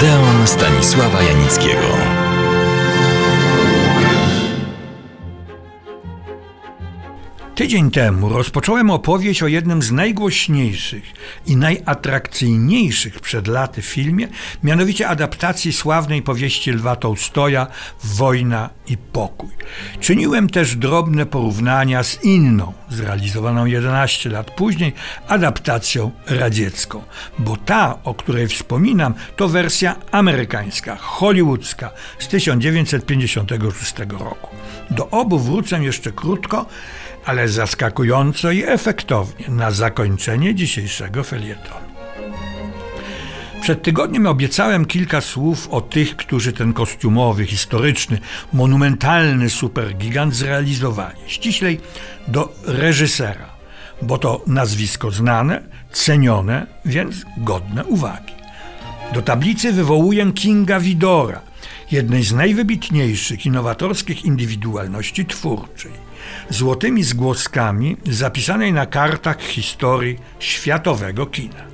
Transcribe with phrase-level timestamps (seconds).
[0.00, 2.19] Odeon Stanisława Janickiego.
[7.60, 11.02] Tydzień temu rozpocząłem opowieść o jednym z najgłośniejszych
[11.46, 14.28] i najatrakcyjniejszych przed laty filmie,
[14.62, 17.66] mianowicie adaptacji sławnej powieści Lwa Tołstoja
[18.04, 19.50] Wojna i pokój.
[20.00, 24.92] Czyniłem też drobne porównania z inną, zrealizowaną 11 lat później,
[25.28, 27.02] adaptacją radziecką,
[27.38, 34.59] bo ta, o której wspominam, to wersja amerykańska, hollywoodzka z 1956 roku.
[34.90, 36.66] Do obu wrócę jeszcze krótko,
[37.24, 41.90] ale zaskakująco i efektownie na zakończenie dzisiejszego felietonu.
[43.60, 48.18] Przed tygodniem obiecałem kilka słów o tych, którzy ten kostiumowy, historyczny,
[48.52, 51.20] monumentalny supergigant zrealizowali.
[51.26, 51.80] Ściślej
[52.28, 53.46] do reżysera,
[54.02, 55.62] bo to nazwisko znane,
[55.92, 58.34] cenione, więc godne uwagi.
[59.12, 61.40] Do tablicy wywołuję Kinga Widora,
[61.92, 65.92] jednej z najwybitniejszych innowatorskich indywidualności twórczej,
[66.50, 71.70] złotymi zgłoskami zapisanej na kartach historii światowego kina.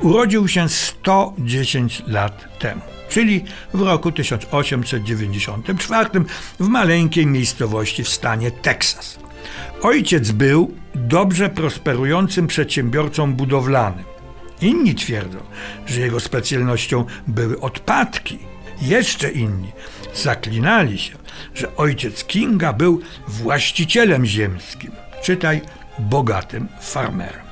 [0.00, 6.10] Urodził się 110 lat temu, czyli w roku 1894
[6.60, 9.18] w maleńkiej miejscowości w stanie Teksas.
[9.82, 14.04] Ojciec był dobrze prosperującym przedsiębiorcą budowlanym.
[14.60, 15.38] Inni twierdzą,
[15.86, 18.38] że jego specjalnością były odpadki
[18.82, 19.72] jeszcze inni
[20.14, 21.16] zaklinali się,
[21.54, 25.60] że ojciec Kinga był właścicielem ziemskim, czytaj
[25.98, 27.48] bogatym farmerem.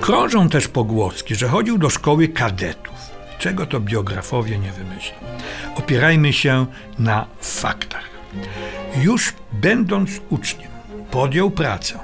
[0.00, 2.94] Krążą też pogłoski, że chodził do szkoły kadetów.
[3.38, 5.16] Czego to biografowie nie wymyślą.
[5.76, 6.66] Opierajmy się
[6.98, 8.10] na faktach.
[9.02, 10.70] Już będąc uczniem,
[11.10, 11.98] podjął pracę.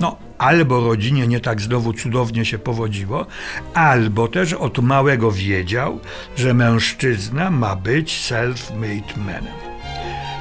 [0.00, 3.26] No, albo rodzinie nie tak znowu cudownie się powodziło,
[3.74, 6.00] albo też od małego wiedział,
[6.36, 9.54] że mężczyzna ma być self-made manem.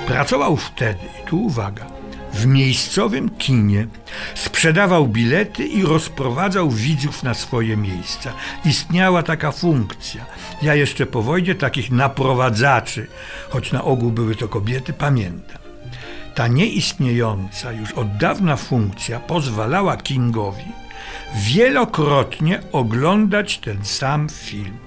[0.08, 1.86] Pracował wtedy, tu uwaga,
[2.34, 3.88] w miejscowym kinie,
[4.36, 8.34] sprzedawał bilety i rozprowadzał widzów na swoje miejsca.
[8.66, 10.26] Istniała taka funkcja.
[10.62, 13.08] Ja jeszcze po wojnie takich naprowadzaczy,
[13.50, 15.67] choć na ogół były to kobiety, pamiętam.
[16.38, 20.66] Ta nieistniejąca już od dawna funkcja pozwalała Kingowi
[21.36, 24.78] wielokrotnie oglądać ten sam film.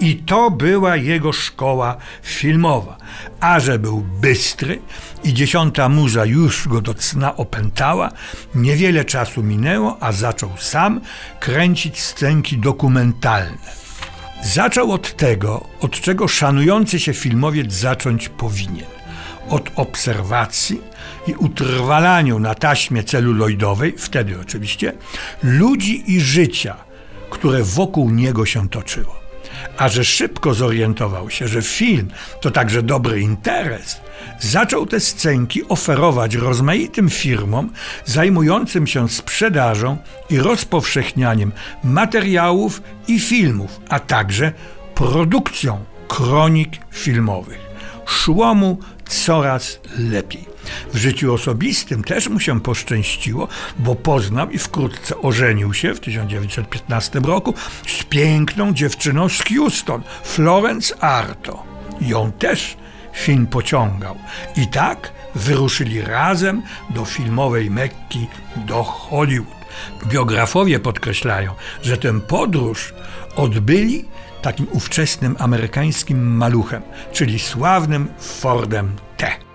[0.00, 2.96] I to była jego szkoła filmowa.
[3.40, 4.80] A że był bystry
[5.24, 8.10] i dziesiąta muza już go do cna opętała,
[8.54, 11.00] niewiele czasu minęło, a zaczął sam
[11.40, 13.88] kręcić scenki dokumentalne.
[14.42, 18.97] Zaczął od tego, od czego szanujący się filmowiec zacząć powinien
[19.48, 20.80] od obserwacji
[21.26, 24.92] i utrwalaniu na taśmie celuloidowej, wtedy oczywiście,
[25.42, 26.76] ludzi i życia,
[27.30, 29.18] które wokół niego się toczyło.
[29.78, 32.08] A że szybko zorientował się, że film
[32.40, 34.00] to także dobry interes,
[34.40, 37.70] zaczął te scenki oferować rozmaitym firmom
[38.04, 39.96] zajmującym się sprzedażą
[40.30, 41.52] i rozpowszechnianiem
[41.84, 44.52] materiałów i filmów, a także
[44.94, 47.67] produkcją kronik filmowych.
[48.28, 48.78] Szło mu
[49.08, 50.44] coraz lepiej.
[50.92, 57.20] W życiu osobistym też mu się poszczęściło, bo poznał i wkrótce ożenił się w 1915
[57.20, 57.54] roku
[57.86, 61.62] z piękną dziewczyną z Houston, Florence Arto.
[62.00, 62.76] Ją też
[63.12, 64.16] film pociągał.
[64.56, 69.57] I tak wyruszyli razem do filmowej Mekki, do Hollywood.
[70.06, 72.94] Biografowie podkreślają, że tę podróż
[73.36, 74.04] odbyli
[74.42, 79.47] takim ówczesnym amerykańskim maluchem, czyli sławnym Fordem T.